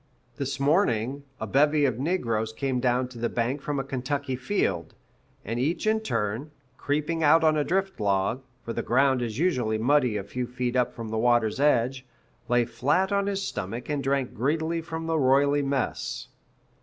This 0.37 0.59
morning, 0.59 1.25
a 1.39 1.45
bevy 1.45 1.85
of 1.85 1.99
negroes 1.99 2.51
came 2.53 2.79
down 2.79 3.07
the 3.13 3.29
bank 3.29 3.61
from 3.61 3.79
a 3.79 3.83
Kentucky 3.83 4.35
field; 4.35 4.95
and 5.45 5.59
each 5.59 5.85
in 5.85 5.99
turn, 5.99 6.49
creeping 6.75 7.21
out 7.21 7.43
on 7.43 7.55
a 7.55 7.63
drift 7.63 7.99
log, 7.99 8.41
for 8.65 8.73
the 8.73 8.81
ground 8.81 9.21
is 9.21 9.37
usually 9.37 9.77
muddy 9.77 10.17
a 10.17 10.23
few 10.23 10.47
feet 10.47 10.75
up 10.75 10.91
from 10.95 11.09
the 11.09 11.19
water's 11.19 11.59
edge, 11.59 12.03
lay 12.49 12.65
flat 12.65 13.11
on 13.11 13.27
his 13.27 13.43
stomach 13.43 13.89
and 13.89 14.03
drank 14.03 14.33
greedily 14.33 14.81
from 14.81 15.05
the 15.05 15.19
roily 15.19 15.61
mess. 15.61 16.29